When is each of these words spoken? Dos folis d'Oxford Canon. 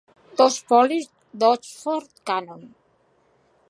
Dos 0.41 0.55
folis 0.71 1.05
d'Oxford 1.43 2.11
Canon. 2.31 2.69